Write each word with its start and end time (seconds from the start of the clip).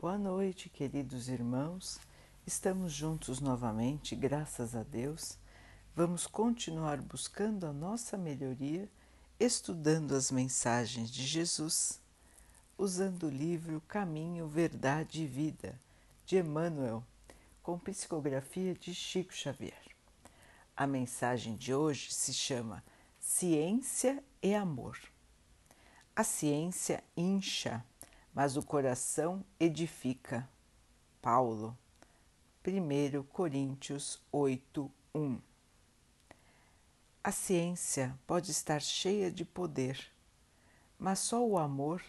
Boa 0.00 0.16
noite, 0.16 0.68
queridos 0.68 1.28
irmãos. 1.28 1.98
Estamos 2.46 2.92
juntos 2.92 3.40
novamente, 3.40 4.14
graças 4.14 4.76
a 4.76 4.84
Deus. 4.84 5.36
Vamos 5.92 6.24
continuar 6.24 7.00
buscando 7.00 7.66
a 7.66 7.72
nossa 7.72 8.16
melhoria, 8.16 8.88
estudando 9.40 10.14
as 10.14 10.30
mensagens 10.30 11.10
de 11.10 11.26
Jesus, 11.26 12.00
usando 12.78 13.24
o 13.24 13.28
livro 13.28 13.82
Caminho, 13.88 14.46
Verdade 14.46 15.24
e 15.24 15.26
Vida, 15.26 15.76
de 16.24 16.36
Emmanuel, 16.36 17.02
com 17.60 17.76
psicografia 17.76 18.74
de 18.74 18.94
Chico 18.94 19.34
Xavier. 19.34 19.82
A 20.76 20.86
mensagem 20.86 21.56
de 21.56 21.74
hoje 21.74 22.14
se 22.14 22.32
chama 22.32 22.84
Ciência 23.18 24.22
e 24.40 24.54
Amor. 24.54 24.96
A 26.14 26.22
ciência 26.22 27.02
incha 27.16 27.84
mas 28.38 28.56
o 28.56 28.62
coração 28.62 29.44
edifica. 29.58 30.48
Paulo, 31.20 31.76
1 32.64 33.24
Coríntios 33.32 34.22
8, 34.30 34.88
1. 35.12 35.40
A 37.24 37.32
ciência 37.32 38.16
pode 38.28 38.52
estar 38.52 38.80
cheia 38.80 39.28
de 39.28 39.44
poder, 39.44 39.98
mas 40.96 41.18
só 41.18 41.44
o 41.44 41.58
amor 41.58 42.00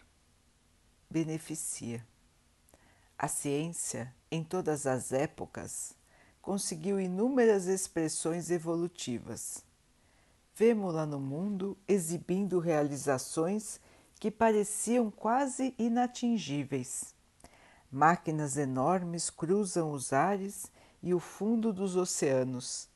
beneficia. 1.09 2.05
A 3.17 3.27
ciência, 3.27 4.13
em 4.29 4.43
todas 4.43 4.85
as 4.85 5.11
épocas, 5.11 5.95
conseguiu 6.43 7.01
inúmeras 7.01 7.65
expressões 7.65 8.51
evolutivas. 8.51 9.63
Vemo-la 10.53 11.07
no 11.07 11.19
mundo 11.19 11.75
exibindo 11.87 12.59
realizações 12.59 13.79
que 14.19 14.29
pareciam 14.29 15.09
quase 15.09 15.73
inatingíveis. 15.79 17.15
Máquinas 17.91 18.57
enormes 18.57 19.29
cruzam 19.29 19.91
os 19.91 20.11
ares 20.11 20.69
e 21.01 21.13
o 21.13 21.19
fundo 21.19 21.71
dos 21.71 21.95
oceanos. 21.95 22.89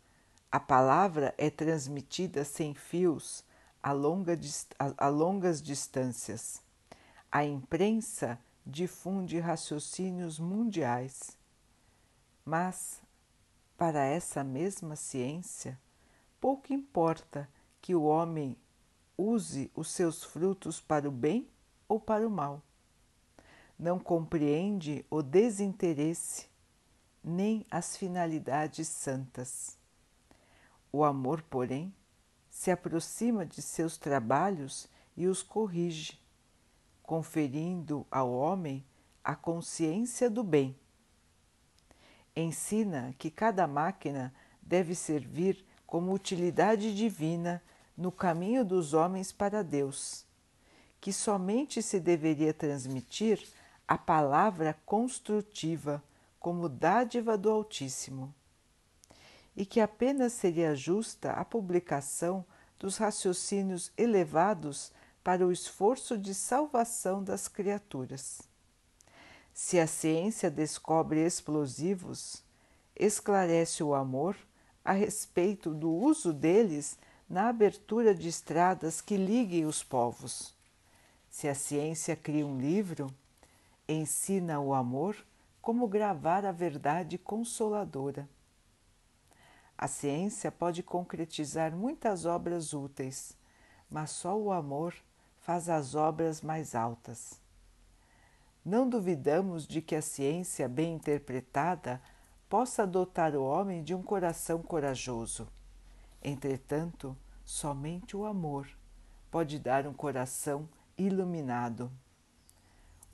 A 0.52 0.60
palavra 0.60 1.34
é 1.38 1.50
transmitida 1.50 2.44
sem 2.44 2.74
fios 2.76 3.44
a, 3.82 3.92
longa, 3.92 4.38
a, 4.98 5.08
longas 5.08 5.62
distâncias. 5.62 6.62
A 7.32 7.44
imprensa 7.44 8.38
difunde 8.66 9.40
raciocínios 9.40 10.40
mundiais. 10.40 11.38
Mas, 12.46 13.02
para 13.78 14.04
essa 14.06 14.44
mesma 14.44 14.96
ciência, 14.96 15.80
pouco 16.40 16.74
importa 16.74 17.50
que 17.82 17.96
o 17.96 18.04
homem 18.04 18.56
use 19.18 19.72
os 19.76 19.90
seus 19.90 20.24
frutos 20.24 20.80
para 20.80 21.08
o 21.08 21.12
bem 21.12 21.48
ou 21.88 22.00
para 22.00 22.28
o 22.28 22.30
mal. 22.30 22.62
Não 23.78 24.00
compreende 24.00 25.06
o 25.10 25.22
desinteresse 25.22 26.48
nem 27.24 27.66
as 27.70 27.96
finalidades 27.96 28.88
santas. 28.88 29.78
O 30.92 31.04
amor, 31.04 31.42
porém, 31.44 31.94
se 32.50 32.70
aproxima 32.70 33.46
de 33.46 33.62
seus 33.62 33.98
trabalhos 33.98 34.88
e 35.18 35.28
os 35.28 35.42
corrige, 35.42 36.20
conferindo 37.02 38.06
ao 38.12 38.32
homem 38.32 38.86
a 39.24 39.36
consciência 39.36 40.30
do 40.30 40.44
bem. 40.44 40.78
Ensina 42.36 43.14
que 43.18 43.32
cada 43.32 43.68
máquina 43.68 44.34
deve 44.62 44.96
servir 44.96 45.66
como 45.86 46.14
utilidade 46.14 46.96
divina 46.96 47.62
no 47.98 48.12
caminho 48.12 48.66
dos 48.66 48.94
homens 48.94 49.32
para 49.32 49.64
Deus, 49.64 50.26
que 51.00 51.14
somente 51.14 51.82
se 51.82 52.00
deveria 52.00 52.54
transmitir 52.54 53.46
a 53.88 53.98
palavra 53.98 54.78
construtiva 54.86 56.04
como 56.40 56.68
dádiva 56.68 57.38
do 57.38 57.50
Altíssimo, 57.50 58.34
e 59.56 59.66
que 59.66 59.80
apenas 59.80 60.34
seria 60.34 60.76
justa 60.76 61.32
a 61.32 61.46
publicação 61.46 62.46
dos 62.80 62.98
raciocínios 62.98 63.92
elevados 63.98 64.92
para 65.24 65.46
o 65.46 65.52
esforço 65.52 66.18
de 66.18 66.34
salvação 66.34 67.24
das 67.24 67.48
criaturas. 67.48 68.42
Se 69.54 69.80
a 69.80 69.88
ciência 69.88 70.50
descobre 70.50 71.24
explosivos, 71.26 72.44
esclarece 72.96 73.84
o 73.84 73.94
amor 73.94 74.36
a 74.84 74.92
respeito 74.92 75.74
do 75.74 75.92
uso 75.92 76.34
deles 76.34 76.98
na 77.30 77.50
abertura 77.50 78.14
de 78.14 78.28
estradas 78.28 79.02
que 79.02 79.18
liguem 79.18 79.66
os 79.66 79.84
povos. 79.84 80.54
Se 81.30 81.48
a 81.48 81.56
ciência 81.56 82.16
cria 82.16 82.46
um 82.46 82.60
livro, 82.60 83.14
ensina 83.88 84.60
o 84.60 84.74
amor 84.74 85.16
como 85.62 85.88
gravar 85.88 86.46
a 86.46 86.52
verdade 86.52 87.18
consoladora. 87.18 88.28
A 89.78 89.88
ciência 89.88 90.52
pode 90.52 90.84
concretizar 90.84 91.76
muitas 91.76 92.26
obras 92.26 92.74
úteis, 92.74 93.36
mas 93.90 94.12
só 94.12 94.38
o 94.38 94.52
amor 94.52 94.94
faz 95.40 95.70
as 95.70 95.96
obras 95.96 96.42
mais 96.42 96.76
altas. 96.76 97.42
Não 98.64 98.88
duvidamos 98.88 99.68
de 99.68 99.82
que 99.82 99.96
a 99.96 100.02
ciência, 100.02 100.70
bem 100.70 100.94
interpretada, 100.94 102.02
possa 102.48 102.88
dotar 102.88 103.36
o 103.36 103.44
homem 103.44 103.84
de 103.84 103.94
um 103.94 104.02
coração 104.02 104.62
corajoso. 104.62 105.48
Entretanto, 106.24 107.18
Somente 107.44 108.16
o 108.16 108.26
amor 108.26 108.70
pode 109.30 109.60
dar 109.60 109.86
um 109.86 109.94
coração 109.94 110.68
iluminado. 110.98 111.92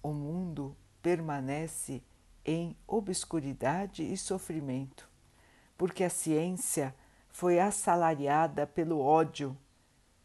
O 0.04 0.14
mundo 0.14 0.78
permanece 1.02 2.04
em 2.46 2.78
obscuridade 2.88 4.04
e 4.04 4.16
sofrimento, 4.16 5.10
porque 5.78 6.04
a 6.04 6.10
ciência 6.10 6.96
foi 7.30 7.60
assalariada 7.60 8.68
pelo 8.68 9.00
ódio 9.00 9.58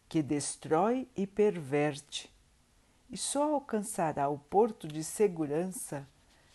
que 0.07 0.23
destrói 0.23 1.09
e 1.17 1.27
perverte, 1.27 2.33
e 3.11 3.17
só 3.17 3.55
alcançará 3.55 4.29
o 4.29 4.39
porto 4.39 4.87
de 4.87 5.03
segurança 5.03 6.07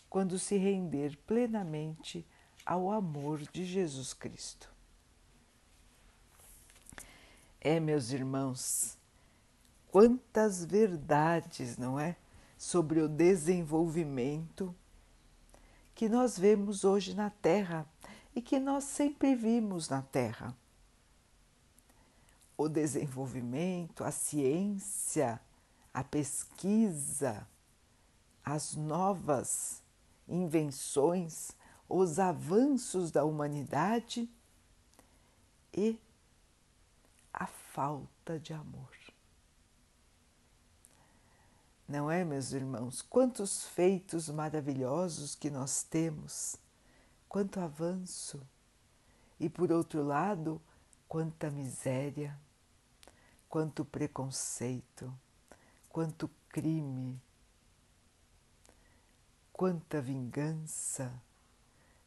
quando 0.09 0.37
se 0.37 0.55
render 0.55 1.17
plenamente 1.25 2.25
ao 2.65 2.91
amor 2.91 3.39
de 3.51 3.65
Jesus 3.65 4.13
Cristo. 4.13 4.78
É, 7.61 7.77
meus 7.77 8.11
irmãos, 8.11 8.97
quantas 9.91 10.63
verdades, 10.63 11.77
não 11.77 11.99
é? 11.99 12.15
Sobre 12.57 13.01
o 13.01 13.09
desenvolvimento 13.09 14.73
que 15.93 16.07
nós 16.07 16.39
vemos 16.39 16.85
hoje 16.85 17.13
na 17.13 17.29
Terra 17.29 17.85
e 18.33 18.41
que 18.41 18.59
nós 18.59 18.85
sempre 18.85 19.35
vimos 19.35 19.89
na 19.89 20.01
Terra. 20.01 20.55
O 22.57 22.69
desenvolvimento, 22.69 24.05
a 24.05 24.11
ciência, 24.11 25.41
a 25.93 26.01
pesquisa, 26.01 27.45
as 28.43 28.75
novas 28.75 29.83
invenções, 30.27 31.51
os 31.89 32.19
avanços 32.19 33.11
da 33.11 33.25
humanidade 33.25 34.29
e 35.73 35.99
falta 37.73 38.39
de 38.39 38.53
amor. 38.53 38.89
Não 41.87 42.09
é, 42.09 42.23
meus 42.23 42.51
irmãos? 42.51 43.01
Quantos 43.01 43.65
feitos 43.65 44.29
maravilhosos 44.29 45.35
que 45.35 45.49
nós 45.49 45.83
temos, 45.83 46.55
quanto 47.27 47.59
avanço, 47.59 48.41
e 49.39 49.49
por 49.49 49.71
outro 49.71 50.03
lado, 50.03 50.61
quanta 51.07 51.49
miséria, 51.49 52.37
quanto 53.47 53.85
preconceito, 53.85 55.11
quanto 55.89 56.29
crime, 56.49 57.19
quanta 59.53 60.01
vingança, 60.01 61.11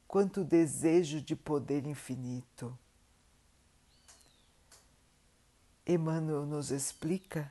quanto 0.07 0.45
desejo 0.45 1.21
de 1.21 1.35
poder 1.35 1.87
infinito 1.87 2.79
Emmanuel 5.85 6.47
nos 6.47 6.71
explica, 6.71 7.51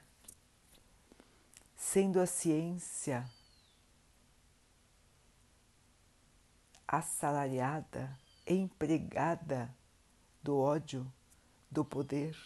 sendo 1.75 2.18
a 2.22 2.25
ciência 2.25 3.30
assalariada, 6.88 8.18
empregada 8.48 9.74
do 10.42 10.57
ódio, 10.57 11.12
do 11.69 11.83
poder, 11.83 12.38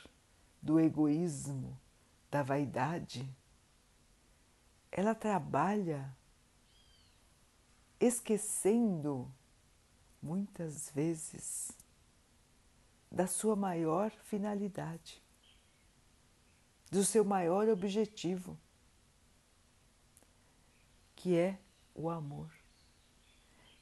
do 0.60 0.80
egoísmo, 0.80 1.80
da 2.32 2.42
vaidade, 2.42 3.30
ela 4.92 5.14
trabalha 5.14 6.12
esquecendo 8.00 9.32
muitas 10.20 10.90
vezes 10.90 11.72
da 13.12 13.28
sua 13.28 13.56
maior 13.56 14.10
finalidade 14.10 15.25
do 16.96 17.04
seu 17.04 17.26
maior 17.26 17.68
objetivo, 17.68 18.58
que 21.14 21.36
é 21.36 21.60
o 21.94 22.10
amor. 22.10 22.50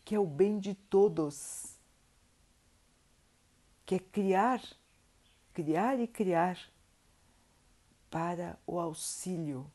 que 0.03 0.15
é 0.15 0.19
o 0.19 0.25
bem 0.25 0.59
de 0.59 0.73
todos, 0.73 1.77
que 3.85 3.95
é 3.95 3.99
criar, 3.99 4.61
criar 5.53 5.99
e 5.99 6.07
criar 6.07 6.59
para 8.09 8.59
o 8.67 8.79
auxílio, 8.79 9.71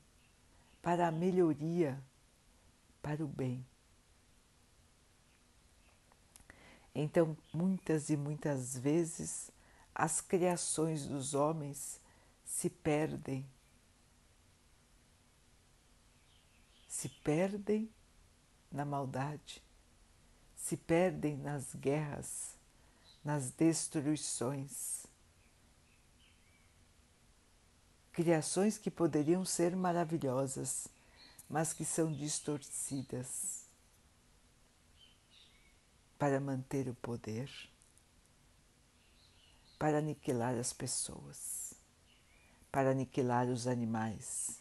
para 0.82 1.08
a 1.08 1.12
melhoria, 1.12 1.98
para 3.00 3.24
o 3.24 3.28
bem. 3.28 3.64
Então, 6.94 7.36
muitas 7.54 8.10
e 8.10 8.16
muitas 8.16 8.76
vezes, 8.76 9.50
as 9.94 10.20
criações 10.20 11.06
dos 11.06 11.32
homens 11.32 12.00
se 12.48 12.70
perdem. 12.70 13.46
Se 16.88 17.08
perdem 17.08 17.92
na 18.72 18.84
maldade, 18.84 19.62
se 20.56 20.76
perdem 20.76 21.36
nas 21.36 21.74
guerras, 21.74 22.56
nas 23.22 23.50
destruições. 23.50 25.06
Criações 28.10 28.76
que 28.76 28.90
poderiam 28.90 29.44
ser 29.44 29.76
maravilhosas, 29.76 30.88
mas 31.48 31.72
que 31.72 31.84
são 31.84 32.12
distorcidas 32.12 33.64
para 36.18 36.40
manter 36.40 36.88
o 36.88 36.94
poder, 36.94 37.48
para 39.78 39.98
aniquilar 39.98 40.58
as 40.58 40.72
pessoas, 40.72 41.57
para 42.70 42.90
aniquilar 42.90 43.48
os 43.48 43.66
animais, 43.66 44.60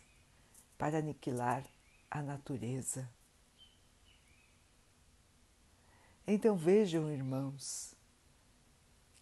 para 0.77 0.99
aniquilar 0.99 1.63
a 2.09 2.21
natureza. 2.21 3.09
Então 6.25 6.55
vejam, 6.55 7.11
irmãos, 7.11 7.95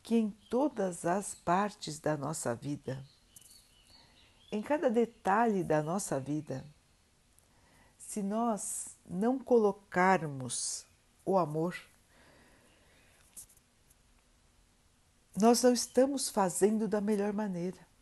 que 0.01 0.15
em 0.15 0.29
todas 0.49 1.05
as 1.05 1.33
partes 1.33 1.99
da 1.99 2.15
nossa 2.15 2.53
vida, 2.53 3.03
em 4.51 4.61
cada 4.61 4.89
detalhe 4.89 5.63
da 5.63 5.81
nossa 5.81 6.19
vida, 6.19 6.65
se 7.97 8.21
nós 8.21 8.95
não 9.05 9.37
colocarmos 9.37 10.85
o 11.25 11.37
amor, 11.37 11.75
nós 15.35 15.61
não 15.61 15.73
estamos 15.73 16.29
fazendo 16.29 16.87
da 16.87 17.01
melhor 17.01 17.33
maneira. 17.33 17.94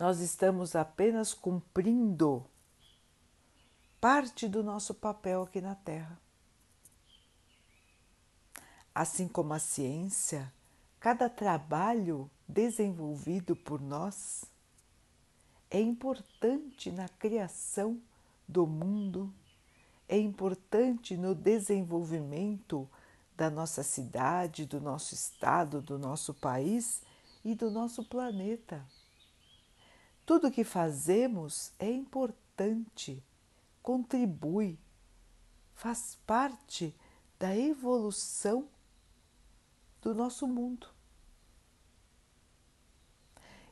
Nós 0.00 0.20
estamos 0.20 0.74
apenas 0.74 1.34
cumprindo 1.34 2.42
parte 4.00 4.48
do 4.48 4.62
nosso 4.62 4.94
papel 4.94 5.42
aqui 5.42 5.60
na 5.60 5.74
Terra. 5.74 6.18
Assim 8.94 9.28
como 9.28 9.52
a 9.52 9.58
ciência, 9.58 10.50
cada 10.98 11.28
trabalho 11.28 12.30
desenvolvido 12.48 13.54
por 13.54 13.78
nós 13.78 14.46
é 15.70 15.78
importante 15.78 16.90
na 16.90 17.06
criação 17.06 18.00
do 18.48 18.66
mundo, 18.66 19.30
é 20.08 20.18
importante 20.18 21.14
no 21.14 21.34
desenvolvimento 21.34 22.88
da 23.36 23.50
nossa 23.50 23.82
cidade, 23.82 24.64
do 24.64 24.80
nosso 24.80 25.12
estado, 25.14 25.82
do 25.82 25.98
nosso 25.98 26.32
país 26.32 27.02
e 27.44 27.54
do 27.54 27.70
nosso 27.70 28.02
planeta. 28.02 28.82
Tudo 30.24 30.50
que 30.50 30.64
fazemos 30.64 31.72
é 31.78 31.90
importante, 31.90 33.22
contribui, 33.82 34.78
faz 35.74 36.18
parte 36.26 36.94
da 37.38 37.56
evolução 37.56 38.68
do 40.00 40.14
nosso 40.14 40.46
mundo. 40.46 40.88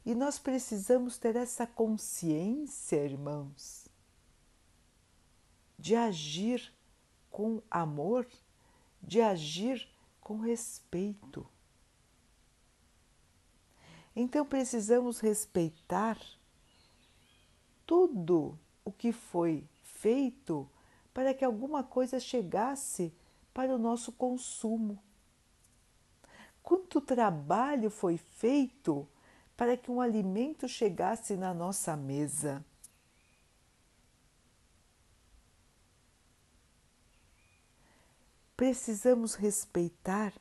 E 0.04 0.14
nós 0.14 0.38
precisamos 0.38 1.18
ter 1.18 1.36
essa 1.36 1.66
consciência, 1.66 3.04
irmãos, 3.04 3.88
de 5.78 5.94
agir 5.94 6.72
com 7.30 7.62
amor 7.70 8.26
de 9.02 9.20
agir 9.20 9.88
com 10.20 10.38
respeito. 10.38 11.46
Então 14.14 14.44
precisamos 14.44 15.20
respeitar 15.20 16.18
tudo 17.88 18.58
o 18.84 18.92
que 18.92 19.12
foi 19.12 19.66
feito 19.82 20.68
para 21.14 21.32
que 21.32 21.42
alguma 21.42 21.82
coisa 21.82 22.20
chegasse 22.20 23.10
para 23.54 23.74
o 23.74 23.78
nosso 23.78 24.12
consumo. 24.12 25.02
Quanto 26.62 27.00
trabalho 27.00 27.88
foi 27.88 28.18
feito 28.18 29.08
para 29.56 29.74
que 29.74 29.90
um 29.90 30.02
alimento 30.02 30.68
chegasse 30.68 31.34
na 31.34 31.54
nossa 31.54 31.96
mesa? 31.96 32.62
Precisamos 38.54 39.34
respeitar 39.34 40.34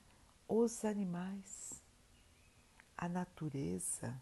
os 0.49 0.83
animais, 0.83 1.81
a 2.97 3.07
natureza, 3.07 4.21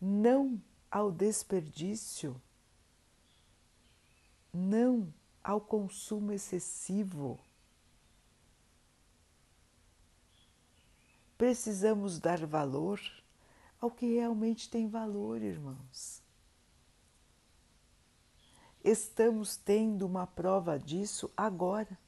não 0.00 0.60
ao 0.90 1.10
desperdício, 1.10 2.40
não 4.52 5.12
ao 5.42 5.60
consumo 5.60 6.32
excessivo. 6.32 7.38
Precisamos 11.36 12.18
dar 12.18 12.44
valor 12.46 13.00
ao 13.80 13.90
que 13.90 14.14
realmente 14.14 14.68
tem 14.68 14.88
valor, 14.88 15.40
irmãos. 15.40 16.22
Estamos 18.82 19.56
tendo 19.56 20.06
uma 20.06 20.26
prova 20.26 20.78
disso 20.78 21.30
agora 21.36 21.98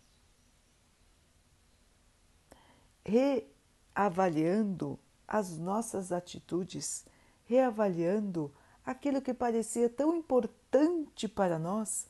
reavaliando 3.04 4.98
as 5.26 5.56
nossas 5.56 6.12
atitudes, 6.12 7.04
reavaliando 7.46 8.52
aquilo 8.84 9.22
que 9.22 9.34
parecia 9.34 9.88
tão 9.88 10.14
importante 10.14 11.28
para 11.28 11.58
nós, 11.58 12.06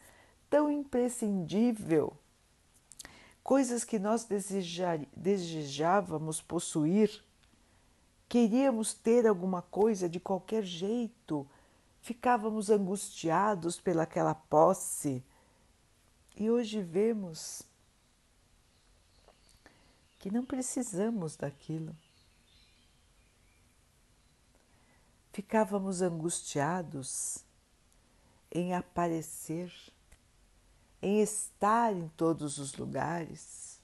tão 0.49 0.71
imprescindível, 0.71 2.17
coisas 3.43 3.85
que 3.85 3.99
nós 3.99 4.27
desejávamos 5.17 6.41
possuir, 6.41 7.23
queríamos 8.29 8.95
ter 8.95 9.27
alguma 9.27 9.63
coisa 9.63 10.09
de 10.09 10.21
qualquer 10.21 10.63
jeito, 10.63 11.47
ficávamos 12.01 12.71
angustiados 12.71 13.81
pelaquela 13.81 14.35
posse. 14.35 15.25
E 16.37 16.51
hoje 16.51 16.81
vemos 16.81 17.63
que 20.19 20.31
não 20.31 20.45
precisamos 20.45 21.37
daquilo. 21.37 21.97
Ficávamos 25.33 26.03
angustiados 26.03 27.45
em 28.51 28.75
aparecer, 28.75 29.73
em 31.01 31.21
estar 31.21 31.95
em 31.95 32.09
todos 32.09 32.59
os 32.59 32.75
lugares. 32.75 33.81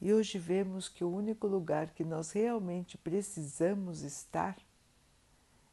E 0.00 0.12
hoje 0.12 0.38
vemos 0.38 0.88
que 0.88 1.04
o 1.04 1.10
único 1.10 1.46
lugar 1.46 1.90
que 1.90 2.04
nós 2.04 2.32
realmente 2.32 2.98
precisamos 2.98 4.02
estar 4.02 4.56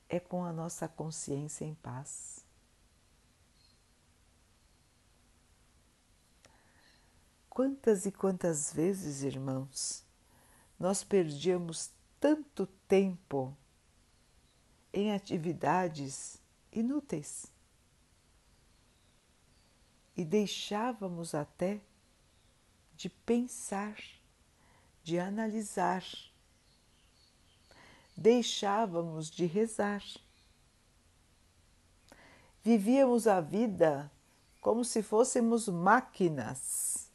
é 0.07 0.19
com 0.19 0.45
a 0.45 0.53
nossa 0.53 0.87
consciência 0.87 1.65
em 1.65 1.73
paz. 1.73 2.45
Quantas 7.49 8.05
e 8.05 8.11
quantas 8.11 8.71
vezes, 8.71 9.23
irmãos, 9.23 10.03
nós 10.79 11.03
perdíamos 11.03 11.91
tanto 12.19 12.65
tempo 12.87 13.55
em 14.93 15.11
atividades 15.11 16.39
inúteis. 16.71 17.51
E 20.15 20.23
deixávamos 20.23 21.33
até 21.33 21.81
de 22.95 23.09
pensar, 23.09 23.97
de 25.03 25.17
analisar, 25.17 26.05
deixávamos 28.15 29.31
de 29.31 29.45
rezar. 29.45 30.03
Vivíamos 32.63 33.25
a 33.27 33.41
vida 33.41 34.11
como 34.61 34.85
se 34.85 35.01
fôssemos 35.01 35.67
máquinas. 35.67 37.09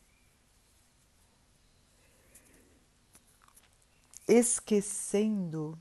Esquecendo 4.27 5.81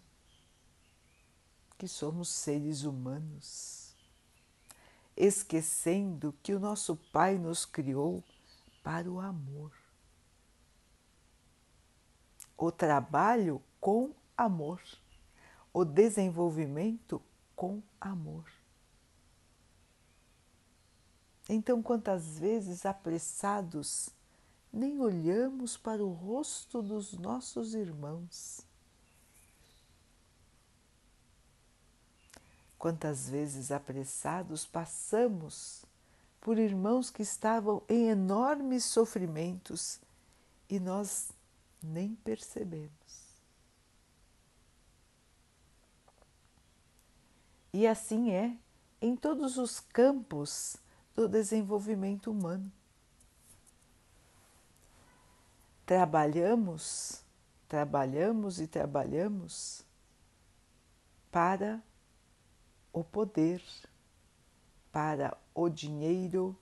que 1.78 1.88
somos 1.88 2.30
seres 2.30 2.84
humanos, 2.84 3.96
esquecendo 5.16 6.34
que 6.42 6.54
o 6.54 6.60
nosso 6.60 6.96
Pai 7.12 7.38
nos 7.38 7.66
criou 7.66 8.24
para 8.84 9.10
o 9.10 9.20
amor. 9.20 9.72
O 12.58 12.72
trabalho 12.72 13.62
com 13.80 14.14
amor, 14.36 14.82
o 15.72 15.86
desenvolvimento 15.86 17.22
com 17.56 17.82
amor. 18.02 18.46
Então, 21.50 21.82
quantas 21.82 22.40
vezes 22.40 22.86
apressados 22.86 24.10
nem 24.72 25.00
olhamos 25.00 25.78
para 25.78 26.04
o 26.04 26.12
rosto 26.12 26.82
dos 26.82 27.14
nossos 27.14 27.74
irmãos. 27.74 28.67
Quantas 32.78 33.30
vezes 33.30 33.72
apressados 33.72 34.66
passamos 34.66 35.84
por 36.40 36.58
irmãos 36.58 37.10
que 37.10 37.22
estavam 37.22 37.82
em 37.90 38.08
enormes 38.10 38.86
sofrimentos 38.86 40.00
e 40.70 40.80
nós 40.80 41.32
nem 41.82 42.16
percebemos. 42.16 42.92
E 47.74 47.86
assim 47.86 48.32
é 48.32 48.58
em 49.02 49.16
todos 49.16 49.58
os 49.58 49.80
campos 49.80 50.78
do 51.14 51.28
desenvolvimento 51.28 52.32
humano. 52.32 52.72
Trabalhamos, 55.86 57.24
trabalhamos 57.68 58.60
e 58.60 58.68
trabalhamos 58.68 59.86
para 61.32 61.82
o 63.00 63.04
poder, 63.04 63.64
para 64.92 65.38
o 65.54 65.70
dinheiro, 65.70 66.58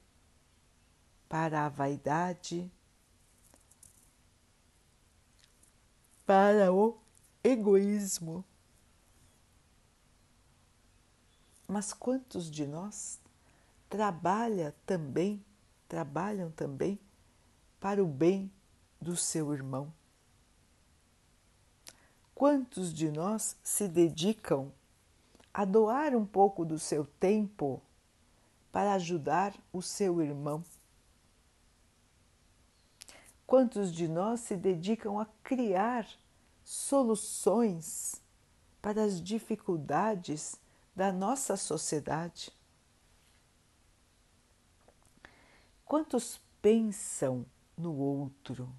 para 1.29 1.65
a 1.65 1.69
vaidade, 1.69 2.71
para 6.25 6.73
o 6.73 6.97
egoísmo. 7.43 8.43
Mas 11.67 11.93
quantos 11.93 12.49
de 12.49 12.67
nós 12.67 13.19
trabalha 13.89 14.75
também, 14.85 15.43
trabalham 15.87 16.51
também 16.51 16.99
para 17.79 18.03
o 18.03 18.07
bem 18.07 18.51
do 18.99 19.15
seu 19.15 19.53
irmão. 19.53 19.93
Quantos 22.33 22.93
de 22.93 23.09
nós 23.09 23.55
se 23.63 23.87
dedicam 23.87 24.71
a 25.57 25.63
doar 25.63 26.13
um 26.13 26.25
pouco 26.25 26.65
do 26.65 26.77
seu 26.77 27.05
tempo 27.05 27.81
para 28.73 28.91
ajudar 28.95 29.55
o 29.71 29.81
seu 29.81 30.21
irmão? 30.21 30.61
Quantos 33.47 33.93
de 33.93 34.05
nós 34.05 34.41
se 34.41 34.57
dedicam 34.57 35.17
a 35.17 35.25
criar 35.41 36.05
soluções 36.61 38.21
para 38.81 39.01
as 39.01 39.21
dificuldades 39.21 40.59
da 40.93 41.13
nossa 41.13 41.55
sociedade? 41.55 42.51
Quantos 45.85 46.41
pensam 46.61 47.45
no 47.77 47.95
outro? 47.95 48.69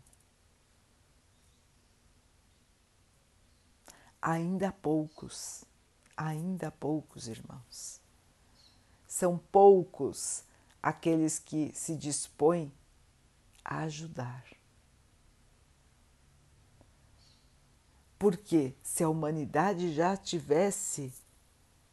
Ainda 4.21 4.71
poucos, 4.73 5.64
ainda 6.16 6.70
poucos 6.70 7.28
irmãos. 7.28 8.00
São 9.06 9.38
poucos 9.38 10.44
aqueles 10.82 11.38
que 11.38 11.73
se 11.75 11.96
dispõem 11.96 12.73
a 13.64 13.80
ajudar. 13.80 14.44
Porque 18.18 18.75
se 18.82 19.04
a 19.04 19.08
humanidade 19.08 19.92
já 19.92 20.16
tivesse 20.16 21.12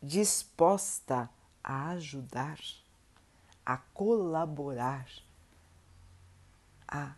disposta 0.02 1.30
a 1.64 1.90
ajudar, 1.92 2.60
a 3.66 3.78
colaborar, 3.78 5.08
a 6.88 7.16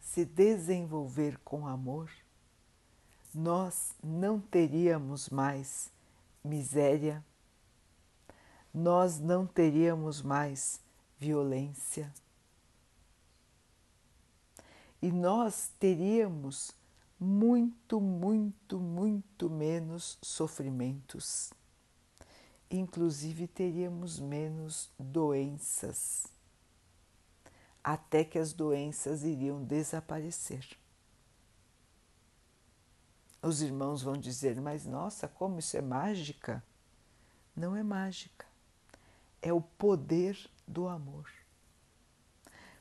se 0.00 0.24
desenvolver 0.24 1.38
com 1.44 1.66
amor, 1.66 2.10
nós 3.34 3.94
não 4.02 4.40
teríamos 4.40 5.28
mais 5.28 5.90
miséria, 6.44 7.24
nós 8.72 9.18
não 9.18 9.46
teríamos 9.46 10.22
mais 10.22 10.80
violência 11.18 12.12
e 15.00 15.10
nós 15.10 15.72
teríamos 15.78 16.72
muito, 17.18 18.00
muito, 18.00 18.78
muito 18.78 19.48
menos 19.48 20.18
sofrimentos 20.22 21.52
inclusive 22.70 23.46
teríamos 23.46 24.18
menos 24.18 24.90
doenças, 24.98 26.26
até 27.82 28.24
que 28.24 28.38
as 28.38 28.52
doenças 28.52 29.22
iriam 29.22 29.62
desaparecer. 29.62 30.66
Os 33.44 33.60
irmãos 33.60 34.02
vão 34.02 34.14
dizer, 34.14 34.60
mas 34.60 34.86
nossa, 34.86 35.28
como 35.28 35.58
isso 35.58 35.76
é 35.76 35.82
mágica? 35.82 36.62
Não 37.54 37.76
é 37.76 37.82
mágica, 37.82 38.46
é 39.42 39.52
o 39.52 39.60
poder 39.60 40.38
do 40.66 40.88
amor. 40.88 41.30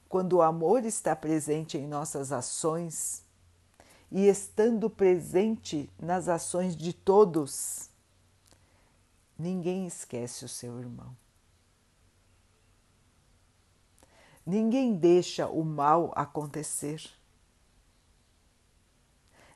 Quando 0.08 0.34
o 0.34 0.42
amor 0.42 0.86
está 0.86 1.16
presente 1.16 1.78
em 1.78 1.88
nossas 1.88 2.32
ações 2.32 3.24
e 4.12 4.28
estando 4.28 4.90
presente 4.90 5.90
nas 6.00 6.28
ações 6.28 6.76
de 6.76 6.94
todos, 6.94 7.90
Ninguém 9.38 9.88
esquece 9.88 10.46
o 10.46 10.50
seu 10.50 10.80
irmão. 10.80 11.16
Ninguém 14.46 14.96
deixa 14.96 15.48
o 15.48 15.64
mal 15.64 16.14
acontecer. 16.16 17.02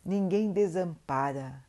Ninguém 0.07 0.51
desampara. 0.51 1.63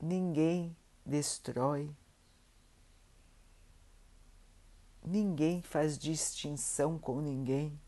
Ninguém 0.00 0.76
destrói. 1.04 1.90
Ninguém 5.02 5.60
faz 5.62 5.98
distinção 5.98 6.98
com 6.98 7.20
ninguém. 7.20 7.80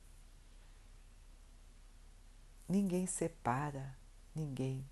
Ninguém 2.69 3.07
separa 3.07 3.97
ninguém 4.35 4.85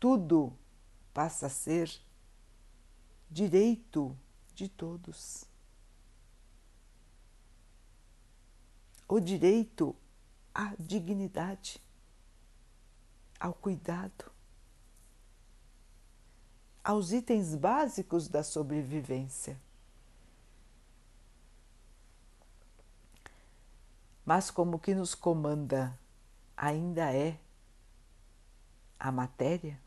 tudo 0.00 0.56
passa 1.12 1.46
a 1.46 1.50
ser 1.50 1.92
direito 3.30 4.16
de 4.54 4.66
todos. 4.66 5.44
O 9.06 9.20
direito 9.20 9.94
à 10.54 10.74
dignidade, 10.78 11.80
ao 13.38 13.54
cuidado, 13.54 14.30
aos 16.82 17.12
itens 17.12 17.54
básicos 17.54 18.28
da 18.28 18.42
sobrevivência. 18.42 19.60
Mas 24.24 24.50
como 24.50 24.78
que 24.78 24.94
nos 24.94 25.14
comanda 25.14 25.98
ainda 26.56 27.12
é 27.14 27.38
a 28.98 29.10
matéria, 29.10 29.80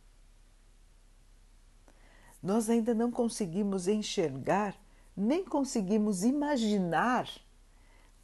nós 2.41 2.69
ainda 2.69 2.93
não 2.93 3.09
conseguimos 3.09 3.87
enxergar, 3.87 4.75
nem 5.15 5.45
conseguimos 5.45 6.23
imaginar 6.23 7.29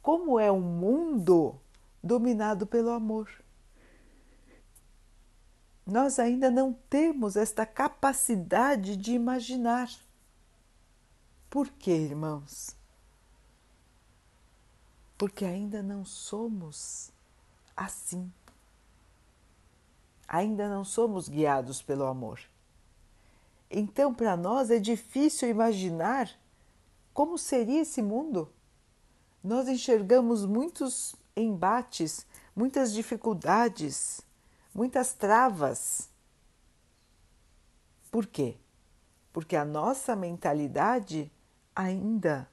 como 0.02 0.38
é 0.38 0.52
um 0.52 0.60
mundo 0.60 1.58
dominado 2.02 2.66
pelo 2.66 2.90
amor. 2.90 3.30
Nós 5.86 6.18
ainda 6.18 6.50
não 6.50 6.72
temos 6.72 7.36
esta 7.36 7.66
capacidade 7.66 8.96
de 8.96 9.12
imaginar. 9.12 9.90
Por 11.48 11.68
quê, 11.68 11.90
irmãos? 11.90 12.76
Porque 15.18 15.44
ainda 15.44 15.82
não 15.82 16.04
somos 16.04 17.10
assim. 17.76 18.32
Ainda 20.28 20.68
não 20.68 20.84
somos 20.84 21.28
guiados 21.28 21.82
pelo 21.82 22.04
amor. 22.04 22.40
Então, 23.68 24.14
para 24.14 24.36
nós 24.36 24.70
é 24.70 24.78
difícil 24.78 25.48
imaginar 25.48 26.30
como 27.12 27.36
seria 27.36 27.82
esse 27.82 28.00
mundo. 28.00 28.48
Nós 29.42 29.68
enxergamos 29.68 30.46
muitos 30.46 31.14
embates, 31.40 32.26
muitas 32.54 32.92
dificuldades, 32.92 34.20
muitas 34.74 35.12
travas. 35.12 36.08
Por 38.10 38.26
quê? 38.26 38.56
porque 39.32 39.56
a 39.56 39.64
nossa 39.64 40.16
mentalidade 40.16 41.30
ainda 41.74 42.48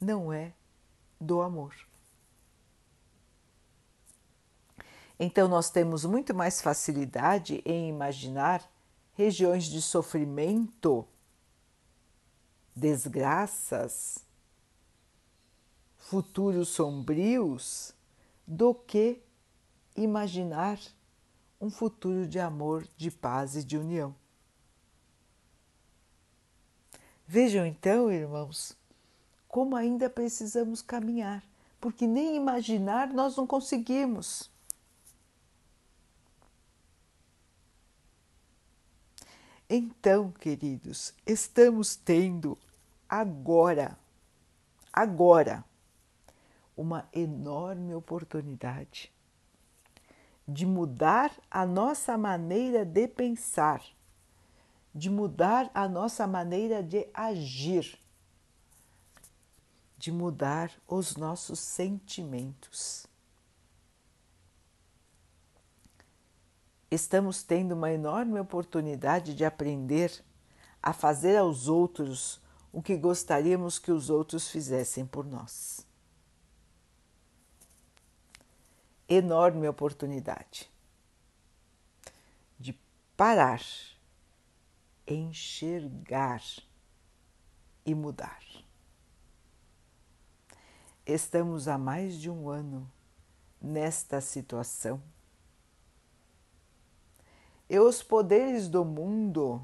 não 0.00 0.32
é 0.32 0.52
do 1.20 1.40
amor. 1.40 1.74
Então, 5.18 5.48
nós 5.48 5.70
temos 5.70 6.04
muito 6.04 6.34
mais 6.34 6.62
facilidade 6.62 7.62
em 7.64 7.88
imaginar 7.88 8.66
regiões 9.14 9.64
de 9.64 9.82
sofrimento, 9.82 11.06
desgraças, 12.74 14.24
futuros 15.96 16.68
sombrios, 16.68 17.94
do 18.50 18.74
que 18.74 19.22
imaginar 19.94 20.80
um 21.60 21.70
futuro 21.70 22.26
de 22.26 22.40
amor, 22.40 22.84
de 22.96 23.08
paz 23.08 23.54
e 23.54 23.62
de 23.62 23.78
união. 23.78 24.12
Vejam 27.24 27.64
então, 27.64 28.10
irmãos, 28.10 28.76
como 29.46 29.76
ainda 29.76 30.10
precisamos 30.10 30.82
caminhar, 30.82 31.44
porque 31.80 32.08
nem 32.08 32.34
imaginar 32.34 33.06
nós 33.12 33.36
não 33.36 33.46
conseguimos. 33.46 34.50
Então, 39.68 40.32
queridos, 40.32 41.14
estamos 41.24 41.94
tendo 41.94 42.58
agora, 43.08 43.96
agora, 44.92 45.64
uma 46.80 47.06
enorme 47.12 47.94
oportunidade 47.94 49.12
de 50.48 50.64
mudar 50.64 51.30
a 51.50 51.66
nossa 51.66 52.16
maneira 52.16 52.86
de 52.86 53.06
pensar, 53.06 53.84
de 54.94 55.10
mudar 55.10 55.70
a 55.74 55.86
nossa 55.86 56.26
maneira 56.26 56.82
de 56.82 57.06
agir, 57.12 57.98
de 59.98 60.10
mudar 60.10 60.72
os 60.88 61.16
nossos 61.16 61.60
sentimentos. 61.60 63.06
Estamos 66.90 67.42
tendo 67.42 67.72
uma 67.72 67.92
enorme 67.92 68.40
oportunidade 68.40 69.34
de 69.34 69.44
aprender 69.44 70.24
a 70.82 70.94
fazer 70.94 71.36
aos 71.36 71.68
outros 71.68 72.40
o 72.72 72.80
que 72.80 72.96
gostaríamos 72.96 73.78
que 73.78 73.92
os 73.92 74.08
outros 74.08 74.48
fizessem 74.48 75.04
por 75.04 75.26
nós. 75.26 75.89
Enorme 79.10 79.66
oportunidade 79.66 80.70
de 82.56 82.72
parar, 83.16 83.60
enxergar 85.04 86.40
e 87.84 87.92
mudar. 87.92 88.40
Estamos 91.04 91.66
há 91.66 91.76
mais 91.76 92.20
de 92.20 92.30
um 92.30 92.48
ano 92.48 92.88
nesta 93.60 94.20
situação. 94.20 95.02
E 97.68 97.80
os 97.80 98.04
poderes 98.04 98.68
do 98.68 98.84
mundo, 98.84 99.60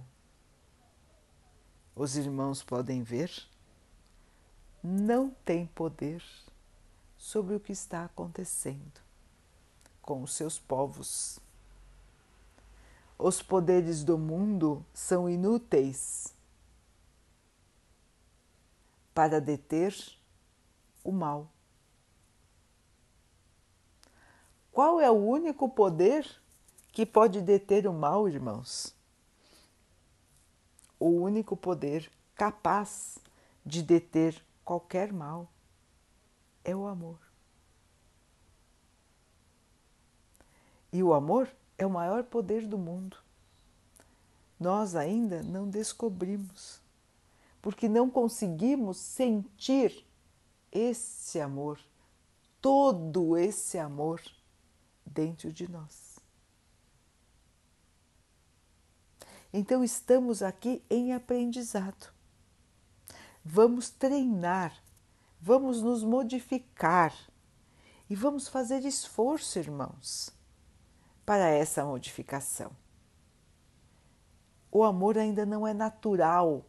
os 1.95 2.17
irmãos 2.17 2.65
podem 2.65 3.01
ver, 3.01 3.31
não 4.83 5.31
têm 5.45 5.67
poder 5.67 6.21
sobre 7.17 7.55
o 7.55 7.61
que 7.61 7.73
está 7.73 8.05
acontecendo 8.05 9.06
com 10.07 10.23
os 10.23 10.33
seus 10.33 10.59
povos. 10.59 11.41
Os 13.19 13.43
poderes 13.43 14.05
do 14.05 14.17
mundo 14.17 14.87
são 14.95 15.29
inúteis 15.29 16.33
para 19.13 19.41
deter 19.41 19.95
o 21.03 21.11
mal. 21.11 21.51
Qual 24.71 25.01
é 25.01 25.11
o 25.11 25.15
único 25.15 25.69
poder 25.69 26.41
que 26.93 27.05
pode 27.05 27.41
deter 27.41 27.87
o 27.87 27.93
mal, 27.93 28.29
irmãos? 28.29 28.95
O 31.01 31.09
único 31.09 31.57
poder 31.57 32.11
capaz 32.35 33.19
de 33.65 33.83
deter 33.83 34.41
qualquer 34.65 35.13
mal 35.13 35.49
é 36.63 36.77
o 36.77 36.87
amor. 36.87 37.26
E 40.97 41.03
o 41.03 41.13
amor 41.13 41.55
é 41.77 41.85
o 41.85 41.91
maior 41.91 42.25
poder 42.25 42.67
do 42.67 42.79
mundo. 42.79 43.19
Nós 44.59 44.97
ainda 44.97 45.43
não 45.43 45.69
descobrimos, 45.69 46.81
porque 47.61 47.87
não 47.87 48.09
conseguimos 48.09 48.97
sentir 48.97 50.07
esse 50.73 51.39
amor, 51.39 51.79
todo 52.63 53.37
esse 53.37 53.77
amor 53.77 54.23
dentro 55.05 55.53
de 55.53 55.71
nós. 55.71 56.19
Então 59.53 59.85
estamos 59.85 60.43
aqui 60.43 60.83
em 60.89 61.13
aprendizado. 61.13 62.11
Vamos 63.45 63.91
treinar, 63.91 64.75
vamos 65.43 65.83
nos 65.83 66.03
modificar 66.03 67.15
e 68.09 68.17
vamos 68.17 68.49
fazer 68.49 68.83
esforço, 68.87 69.59
irmãos 69.59 70.35
para 71.27 71.49
essa 71.49 71.85
modificação. 71.85 72.71
O 74.71 74.85
amor 74.85 75.19
ainda 75.19 75.45
não 75.45 75.67
é 75.67 75.75
natural 75.75 76.65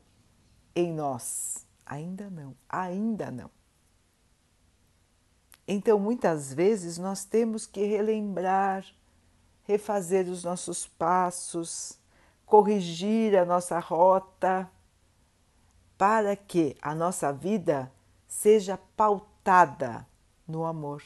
em 0.76 0.92
nós, 0.92 1.68
ainda 1.86 2.30
não, 2.30 2.56
ainda 2.68 3.30
não. 3.30 3.52
Então, 5.68 6.00
muitas 6.00 6.52
vezes, 6.52 6.98
nós 6.98 7.24
temos 7.24 7.68
que 7.68 7.84
relembrar, 7.86 8.86
refazer 9.64 10.28
os 10.28 10.44
nossos 10.44 10.88
passos, 10.88 12.00
corrigir 12.46 13.38
a 13.38 13.46
nossa 13.46 13.78
rota, 13.78 14.70
para 15.98 16.36
que 16.36 16.78
a 16.82 16.96
nossa 16.96 17.34
vida 17.34 17.92
seja 18.26 18.78
pautada 18.96 20.08
no 20.48 20.64
amor, 20.64 21.04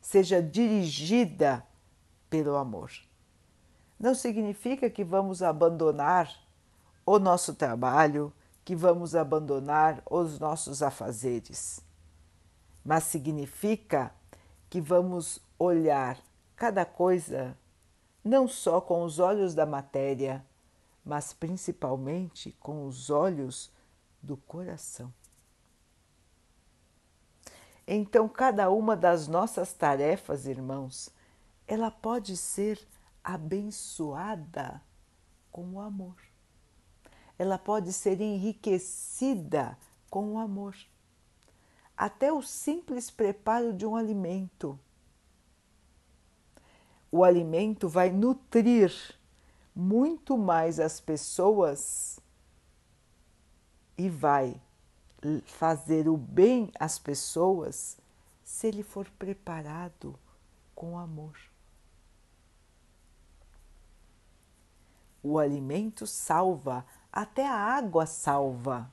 seja 0.00 0.42
dirigida 0.42 1.64
pelo 2.30 2.56
amor. 2.56 2.90
Não 3.98 4.14
significa 4.14 4.88
que 4.88 5.04
vamos 5.04 5.42
abandonar 5.42 6.32
o 7.04 7.18
nosso 7.18 7.54
trabalho, 7.54 8.32
que 8.64 8.74
vamos 8.74 9.14
abandonar 9.14 10.02
os 10.08 10.38
nossos 10.38 10.82
afazeres, 10.82 11.84
mas 12.84 13.04
significa 13.04 14.14
que 14.70 14.80
vamos 14.80 15.40
olhar 15.58 16.16
cada 16.56 16.84
coisa 16.84 17.56
não 18.24 18.46
só 18.46 18.80
com 18.80 19.02
os 19.02 19.18
olhos 19.18 19.54
da 19.54 19.66
matéria, 19.66 20.44
mas 21.04 21.32
principalmente 21.32 22.52
com 22.60 22.86
os 22.86 23.10
olhos 23.10 23.72
do 24.22 24.36
coração. 24.36 25.12
Então, 27.86 28.28
cada 28.28 28.70
uma 28.70 28.94
das 28.94 29.26
nossas 29.26 29.72
tarefas, 29.72 30.46
irmãos, 30.46 31.10
ela 31.70 31.88
pode 31.88 32.36
ser 32.36 32.84
abençoada 33.22 34.82
com 35.52 35.74
o 35.74 35.80
amor. 35.80 36.16
Ela 37.38 37.56
pode 37.56 37.92
ser 37.92 38.20
enriquecida 38.20 39.78
com 40.10 40.32
o 40.32 40.38
amor. 40.40 40.76
Até 41.96 42.32
o 42.32 42.42
simples 42.42 43.08
preparo 43.08 43.72
de 43.72 43.86
um 43.86 43.94
alimento. 43.94 44.76
O 47.08 47.22
alimento 47.22 47.88
vai 47.88 48.10
nutrir 48.10 48.92
muito 49.72 50.36
mais 50.36 50.80
as 50.80 50.98
pessoas 50.98 52.18
e 53.96 54.08
vai 54.08 54.60
fazer 55.44 56.08
o 56.08 56.16
bem 56.16 56.72
às 56.80 56.98
pessoas 56.98 57.96
se 58.42 58.66
ele 58.66 58.82
for 58.82 59.08
preparado 59.10 60.18
com 60.74 60.98
amor. 60.98 61.49
O 65.22 65.38
alimento 65.38 66.06
salva, 66.06 66.84
até 67.12 67.46
a 67.46 67.54
água 67.54 68.06
salva, 68.06 68.90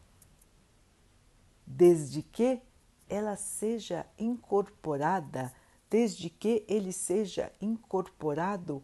desde 1.65 2.21
que 2.21 2.61
ela 3.09 3.35
seja 3.35 4.05
incorporada, 4.17 5.53
desde 5.89 6.29
que 6.29 6.65
ele 6.67 6.91
seja 6.91 7.51
incorporado 7.61 8.83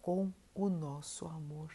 com 0.00 0.32
o 0.54 0.68
nosso 0.68 1.26
amor. 1.26 1.74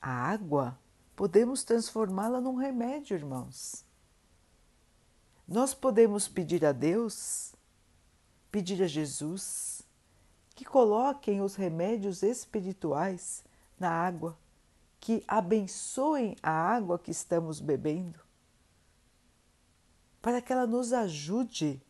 A 0.00 0.10
água 0.10 0.78
podemos 1.16 1.64
transformá-la 1.64 2.40
num 2.40 2.54
remédio, 2.54 3.16
irmãos. 3.16 3.84
Nós 5.46 5.74
podemos 5.74 6.28
pedir 6.28 6.64
a 6.64 6.72
Deus, 6.72 7.54
pedir 8.52 8.82
a 8.82 8.86
Jesus, 8.86 9.77
que 10.58 10.64
coloquem 10.64 11.40
os 11.40 11.54
remédios 11.54 12.20
espirituais 12.20 13.44
na 13.78 13.92
água, 13.92 14.36
que 14.98 15.22
abençoem 15.28 16.36
a 16.42 16.50
água 16.50 16.98
que 16.98 17.12
estamos 17.12 17.60
bebendo, 17.60 18.18
para 20.20 20.42
que 20.42 20.52
ela 20.52 20.66
nos 20.66 20.92
ajude 20.92 21.80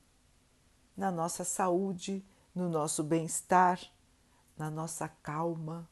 na 0.95 1.11
nossa 1.11 1.45
saúde, 1.45 2.23
no 2.55 2.69
nosso 2.69 3.03
bem-estar, 3.03 3.81
na 4.55 4.71
nossa 4.71 5.09
calma. 5.09 5.89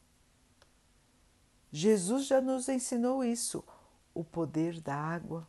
Jesus 1.71 2.27
já 2.27 2.39
nos 2.39 2.69
ensinou 2.69 3.23
isso, 3.23 3.63
o 4.13 4.23
poder 4.23 4.79
da 4.81 4.93
água, 4.93 5.47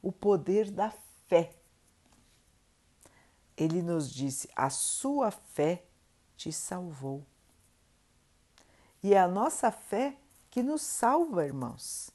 o 0.00 0.10
poder 0.10 0.70
da 0.70 0.90
fé. 1.28 1.54
Ele 3.58 3.82
nos 3.82 4.10
disse: 4.10 4.48
a 4.56 4.70
sua 4.70 5.30
fé 5.30 5.84
te 6.42 6.52
salvou. 6.52 7.24
E 9.00 9.14
é 9.14 9.20
a 9.20 9.28
nossa 9.28 9.70
fé 9.70 10.16
que 10.50 10.60
nos 10.60 10.82
salva, 10.82 11.46
irmãos. 11.46 12.10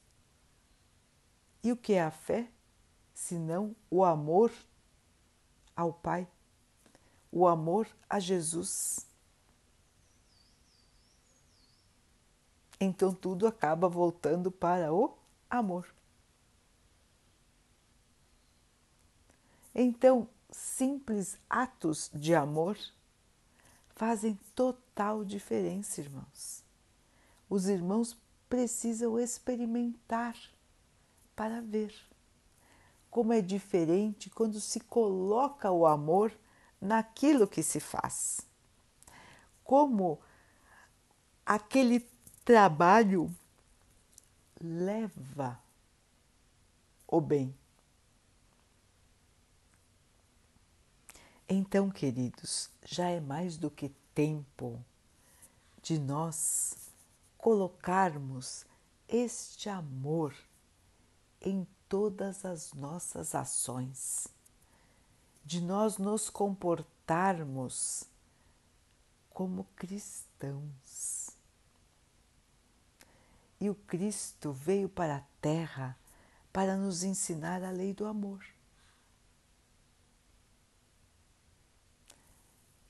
E 1.64 1.72
o 1.72 1.78
que 1.78 1.94
é 1.94 2.04
a 2.04 2.12
fé? 2.12 2.52
Senão 3.14 3.74
o 3.90 4.04
amor 4.04 4.52
ao 5.76 5.94
Pai 5.94 6.28
o 7.32 7.48
amor 7.48 7.88
a 8.10 8.20
Jesus. 8.20 9.06
Então 12.80 13.14
tudo 13.14 13.48
acaba 13.48 13.88
voltando 13.88 14.52
para 14.52 14.94
o 14.94 15.18
amor. 15.50 15.88
Então, 19.76 20.28
simples 20.50 21.38
atos 21.50 22.10
de 22.14 22.34
amor 22.34 22.78
fazem 23.98 24.40
total 24.54 25.26
diferença, 25.26 26.00
irmãos. 26.00 26.64
Os 27.50 27.68
irmãos 27.68 28.16
precisam 28.48 29.20
experimentar 29.20 30.38
para 31.36 31.62
ver 31.62 31.94
como 33.10 33.34
é 33.34 33.42
diferente 33.42 34.30
quando 34.30 34.62
se 34.62 34.80
coloca 34.82 35.72
o 35.72 35.88
amor 35.88 36.32
naquilo 36.80 37.48
que 37.48 37.64
se 37.64 37.80
faz. 37.80 38.42
Como 39.64 40.20
aquele 41.44 42.08
trabalho 42.46 43.36
leva 44.62 45.60
o 47.08 47.20
bem. 47.20 47.54
Então, 51.50 51.90
queridos, 51.90 52.70
já 52.84 53.10
é 53.10 53.22
mais 53.22 53.58
do 53.58 53.72
que 53.72 53.90
tempo 54.14 54.84
de 55.82 55.98
nós 55.98 56.76
colocarmos 57.38 58.66
este 59.08 59.70
amor 59.70 60.36
em 61.42 61.66
todas 61.88 62.44
as 62.44 62.74
nossas 62.74 63.34
ações 63.34 64.28
de 65.46 65.62
nós 65.62 65.98
nos 65.98 66.30
comportarmos 66.30 68.04
como 69.30 69.64
cristãos. 69.78 71.30
E 73.62 73.70
o 73.70 73.76
Cristo 73.76 74.52
veio 74.52 74.90
para 74.90 75.16
a 75.16 75.24
Terra 75.42 75.98
para 76.52 76.76
nos 76.76 77.04
ensinar 77.04 77.64
a 77.64 77.72
lei 77.72 77.94
do 77.94 78.06
amor. 78.06 78.44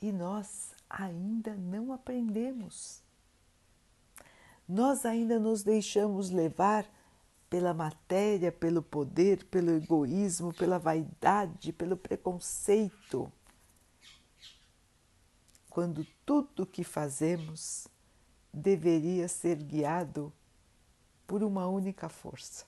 E 0.01 0.11
nós 0.11 0.73
ainda 0.89 1.55
não 1.55 1.91
aprendemos. 1.91 3.01
Nós 4.67 5.05
ainda 5.05 5.39
nos 5.39 5.63
deixamos 5.63 6.29
levar 6.29 6.85
pela 7.49 7.73
matéria, 7.73 8.51
pelo 8.51 8.81
poder, 8.81 9.45
pelo 9.45 9.71
egoísmo, 9.71 10.53
pela 10.53 10.77
vaidade, 10.77 11.71
pelo 11.71 11.95
preconceito. 11.95 13.31
Quando 15.69 16.05
tudo 16.25 16.63
o 16.63 16.65
que 16.65 16.83
fazemos 16.83 17.87
deveria 18.53 19.27
ser 19.27 19.57
guiado 19.63 20.33
por 21.25 21.43
uma 21.43 21.67
única 21.67 22.09
força, 22.09 22.65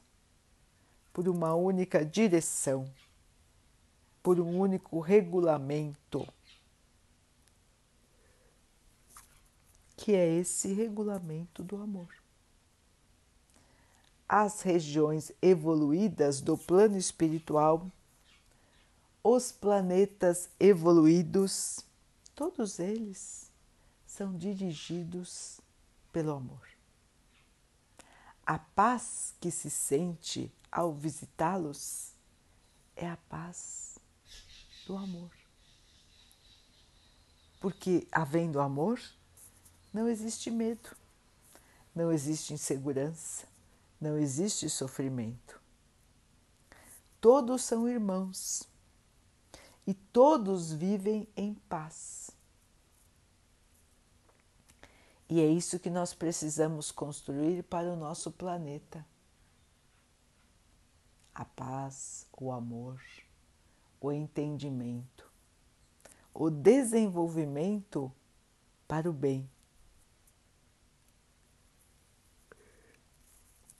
por 1.12 1.28
uma 1.28 1.54
única 1.56 2.06
direção, 2.06 2.90
por 4.22 4.40
um 4.40 4.58
único 4.58 5.00
regulamento, 5.00 6.28
que 10.00 10.14
é 10.14 10.28
esse 10.28 10.74
regulamento 10.74 11.62
do 11.64 11.76
amor 11.76 12.08
as 14.30 14.62
regiões 14.62 15.32
evoluídas 15.42 16.40
do 16.40 16.56
plano 16.56 16.96
espiritual, 16.96 17.92
os 19.24 19.52
planetas 19.52 20.48
evoluídos, 20.60 21.84
todos 22.36 22.78
eles 22.78 23.52
são 24.06 24.38
dirigidos 24.38 25.60
pelo 26.14 26.34
amor. 26.34 26.62
A 28.46 28.60
paz 28.60 29.34
que 29.42 29.50
se 29.50 29.70
sente 29.72 30.52
ao 30.72 30.94
visitá-los 30.94 32.14
é 32.96 33.08
a 33.08 33.18
paz 33.18 33.98
do 34.86 34.96
amor. 34.96 35.32
Porque, 37.60 38.08
havendo 38.12 38.60
amor, 38.60 39.00
não 39.94 40.08
existe 40.08 40.52
medo, 40.52 40.96
não 41.94 42.12
existe 42.12 42.54
insegurança, 42.54 43.48
não 44.00 44.18
existe 44.18 44.70
sofrimento. 44.70 45.60
Todos 47.20 47.64
são 47.64 47.88
irmãos 47.88 48.68
e 49.86 49.94
todos 49.94 50.72
vivem 50.72 51.28
em 51.36 51.54
paz. 51.54 52.32
E 55.30 55.40
é 55.40 55.46
isso 55.46 55.80
que 55.80 55.90
nós 55.90 56.14
precisamos 56.14 56.92
construir 56.92 57.64
para 57.64 57.92
o 57.92 57.96
nosso 57.96 58.32
planeta: 58.32 59.06
a 61.36 61.46
paz, 61.46 62.26
o 62.36 62.52
amor, 62.52 63.00
o 64.02 64.12
entendimento, 64.12 65.30
o 66.34 66.50
desenvolvimento 66.50 68.12
para 68.88 69.10
o 69.10 69.14
bem. 69.14 69.48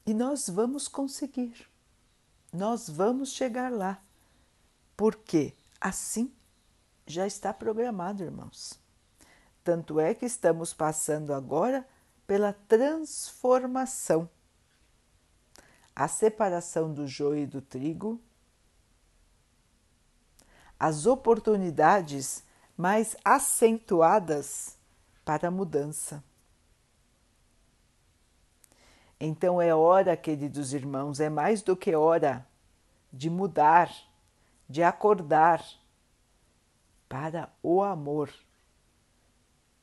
E 0.10 0.14
nós 0.16 0.50
vamos 0.50 0.88
conseguir, 0.88 1.70
nós 2.52 2.90
vamos 2.90 3.32
chegar 3.32 3.72
lá, 3.72 4.02
porque 4.98 5.54
assim 5.80 6.34
já 7.06 7.28
está 7.28 7.54
programado, 7.54 8.24
irmãos. 8.24 8.80
Tanto 9.64 10.00
é 10.00 10.16
que 10.16 10.26
estamos 10.26 10.74
passando 10.74 11.32
agora 11.32 11.88
pela 12.26 12.54
transformação 12.54 14.28
a 15.96 16.08
separação 16.08 16.92
do 16.92 17.06
joio 17.06 17.44
e 17.44 17.46
do 17.46 17.62
trigo, 17.62 18.20
as 20.80 21.06
oportunidades 21.06 22.44
mais 22.76 23.16
acentuadas 23.24 24.76
para 25.24 25.50
a 25.50 25.52
mudança. 25.52 26.24
Então 29.20 29.62
é 29.62 29.76
hora, 29.76 30.16
queridos 30.16 30.74
irmãos, 30.74 31.20
é 31.20 31.30
mais 31.30 31.62
do 31.62 31.76
que 31.76 31.94
hora 31.94 32.48
de 33.12 33.30
mudar, 33.30 33.92
de 34.68 34.82
acordar 34.82 35.66
para 37.10 37.52
o 37.62 37.82
amor. 37.82 38.32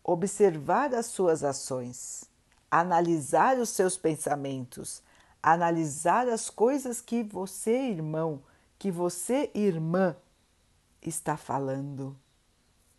Observar 0.02 0.94
as 0.94 1.06
suas 1.06 1.42
ações, 1.44 2.24
analisar 2.70 3.58
os 3.58 3.70
seus 3.70 3.96
pensamentos, 3.96 5.02
analisar 5.42 6.28
as 6.28 6.48
coisas 6.48 7.00
que 7.00 7.22
você, 7.22 7.90
irmão, 7.90 8.42
que 8.78 8.90
você, 8.90 9.50
irmã, 9.54 10.16
está 11.02 11.36
falando, 11.36 12.16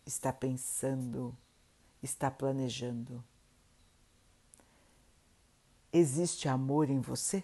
está 0.06 0.32
pensando, 0.32 1.34
está 2.02 2.30
planejando. 2.30 3.24
Existe 5.92 6.48
amor 6.48 6.90
em 6.90 7.00
você? 7.00 7.42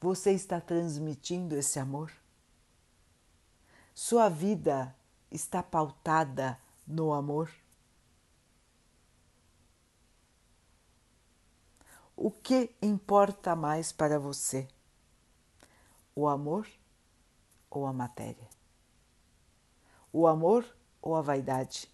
Você 0.00 0.32
está 0.32 0.60
transmitindo 0.60 1.56
esse 1.56 1.78
amor? 1.78 2.12
Sua 3.94 4.28
vida 4.28 4.94
está 5.30 5.62
pautada 5.62 6.60
no 6.86 7.12
amor? 7.12 7.50
O 12.16 12.30
que 12.30 12.74
importa 12.82 13.54
mais 13.54 13.92
para 13.92 14.18
você? 14.18 14.66
O 16.14 16.26
amor 16.26 16.68
ou 17.70 17.86
a 17.86 17.92
matéria? 17.92 18.48
O 20.12 20.26
amor 20.26 20.66
ou 21.00 21.14
a 21.14 21.20
vaidade? 21.20 21.88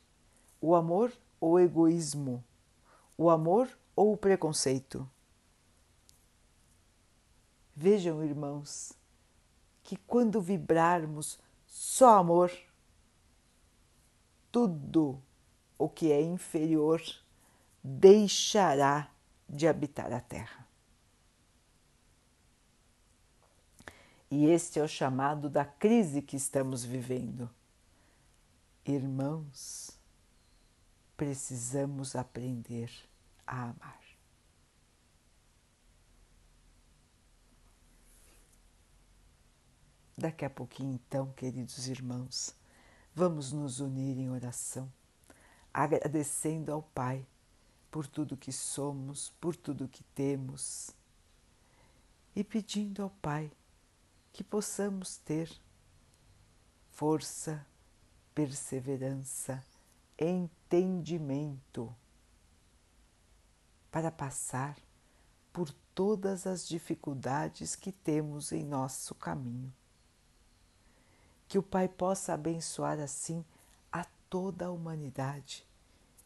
O 0.61 0.75
amor 0.75 1.13
ou 1.41 1.53
o 1.53 1.61
egoísmo? 1.61 2.43
O 3.17 3.31
amor 3.31 3.69
ou 3.95 4.13
o 4.13 4.17
preconceito? 4.17 5.09
Vejam, 7.75 8.23
irmãos, 8.23 8.93
que 9.83 9.97
quando 9.97 10.41
vibrarmos 10.41 11.39
só 11.67 12.19
amor, 12.19 12.53
tudo 14.51 15.23
o 15.79 15.89
que 15.89 16.13
é 16.13 16.21
inferior 16.21 17.03
deixará 17.83 19.11
de 19.49 19.67
habitar 19.67 20.13
a 20.13 20.21
Terra. 20.21 20.69
E 24.31 24.47
este 24.47 24.79
é 24.79 24.83
o 24.83 24.89
chamado 24.89 25.51
da 25.51 25.65
crise 25.65 26.23
que 26.23 26.37
estamos 26.37 26.85
vivendo. 26.85 27.51
Irmãos, 28.85 29.99
precisamos 31.23 32.17
aprender 32.17 32.91
a 33.47 33.69
amar. 33.71 34.03
Daqui 40.19 40.45
a 40.45 40.51
pouquinho, 40.51 40.95
então, 40.95 41.33
queridos 41.35 41.87
irmãos, 41.87 42.57
vamos 43.15 43.53
nos 43.53 43.79
unir 43.79 44.19
em 44.19 44.31
oração, 44.31 44.93
agradecendo 45.73 46.73
ao 46.73 46.83
Pai 46.83 47.25
por 47.89 48.09
tudo 48.09 48.37
que 48.37 48.51
somos, 48.51 49.31
por 49.41 49.55
tudo 49.55 49.87
que 49.87 50.03
temos 50.03 50.91
e 52.35 52.43
pedindo 52.43 53.01
ao 53.01 53.11
Pai 53.11 53.49
que 54.33 54.43
possamos 54.43 55.19
ter 55.19 55.49
força, 56.91 57.65
perseverança, 58.35 59.65
entendimento 60.23 61.95
para 63.91 64.11
passar 64.11 64.77
por 65.53 65.71
todas 65.95 66.47
as 66.47 66.67
dificuldades 66.67 67.77
que 67.77 67.93
temos 67.93 68.53
em 68.53 68.65
nosso 68.65 69.15
caminho 69.15 69.73
que 71.53 71.59
o 71.59 71.63
Pai 71.63 71.87
possa 71.87 72.33
abençoar 72.33 72.99
assim 72.99 73.45
a 73.93 74.07
toda 74.31 74.65
a 74.65 74.71
humanidade 74.71 75.67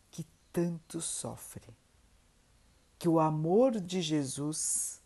que 0.09 0.25
tanto 0.53 1.01
sofre. 1.01 1.77
Que 2.97 3.09
o 3.09 3.19
amor 3.19 3.81
de 3.81 4.01
Jesus 4.01 5.03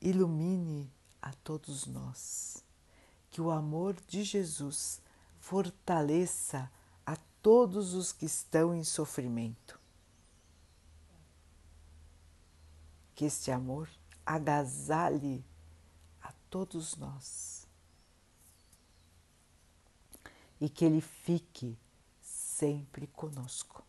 ilumine 0.00 0.90
a 1.20 1.34
todos 1.34 1.84
nós. 1.84 2.64
Que 3.28 3.42
o 3.42 3.50
amor 3.50 3.94
de 4.08 4.24
Jesus 4.24 5.02
fortaleça 5.38 6.72
todos 7.46 7.94
os 7.94 8.10
que 8.10 8.26
estão 8.26 8.74
em 8.74 8.82
sofrimento. 8.82 9.78
Que 13.14 13.24
este 13.24 13.52
amor 13.52 13.88
agasalhe 14.26 15.44
a 16.20 16.32
todos 16.50 16.96
nós 16.96 17.64
e 20.60 20.68
que 20.68 20.84
Ele 20.84 21.00
fique 21.00 21.78
sempre 22.20 23.06
conosco. 23.06 23.84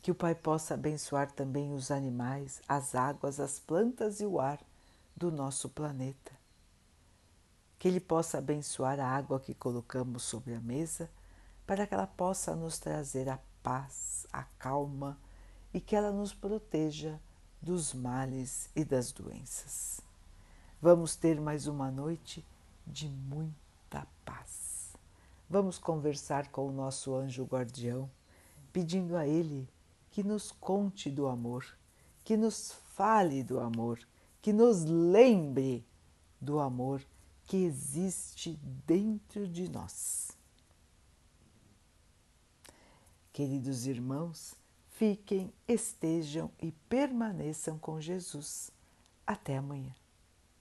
Que 0.00 0.10
o 0.10 0.14
Pai 0.14 0.34
possa 0.34 0.72
abençoar 0.72 1.30
também 1.30 1.74
os 1.74 1.90
animais, 1.90 2.62
as 2.66 2.94
águas, 2.94 3.38
as 3.38 3.58
plantas 3.58 4.20
e 4.20 4.24
o 4.24 4.40
ar 4.40 4.58
do 5.14 5.30
nosso 5.30 5.68
planeta. 5.68 6.35
Que 7.78 7.88
Ele 7.88 8.00
possa 8.00 8.38
abençoar 8.38 8.98
a 9.00 9.08
água 9.08 9.40
que 9.40 9.54
colocamos 9.54 10.22
sobre 10.22 10.54
a 10.54 10.60
mesa, 10.60 11.10
para 11.66 11.86
que 11.86 11.94
ela 11.94 12.06
possa 12.06 12.54
nos 12.54 12.78
trazer 12.78 13.28
a 13.28 13.38
paz, 13.62 14.26
a 14.32 14.44
calma 14.44 15.18
e 15.74 15.80
que 15.80 15.96
ela 15.96 16.12
nos 16.12 16.32
proteja 16.32 17.20
dos 17.60 17.92
males 17.92 18.70
e 18.76 18.84
das 18.84 19.10
doenças. 19.10 20.00
Vamos 20.80 21.16
ter 21.16 21.40
mais 21.40 21.66
uma 21.66 21.90
noite 21.90 22.46
de 22.86 23.08
muito 23.08 23.56
da 23.90 24.06
paz. 24.24 24.92
Vamos 25.50 25.78
conversar 25.78 26.48
com 26.48 26.68
o 26.68 26.72
nosso 26.72 27.14
anjo 27.14 27.44
guardião, 27.44 28.10
pedindo 28.72 29.16
a 29.16 29.26
ele 29.26 29.68
que 30.10 30.22
nos 30.22 30.52
conte 30.52 31.10
do 31.10 31.26
amor, 31.26 31.66
que 32.22 32.36
nos 32.36 32.72
fale 32.94 33.42
do 33.42 33.58
amor, 33.58 33.98
que 34.40 34.52
nos 34.52 34.84
lembre 34.84 35.84
do 36.40 36.60
amor 36.60 37.02
que 37.46 37.56
existe 37.56 38.58
dentro 38.86 39.46
de 39.46 39.68
nós. 39.70 40.36
Queridos 43.32 43.86
irmãos, 43.86 44.54
fiquem, 44.90 45.52
estejam 45.68 46.50
e 46.60 46.72
permaneçam 46.72 47.78
com 47.78 48.00
Jesus. 48.00 48.70
Até 49.26 49.56
amanhã. 49.58 49.94